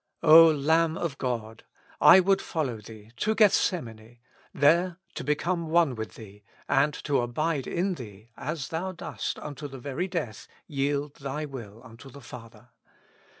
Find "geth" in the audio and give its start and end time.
3.35-3.53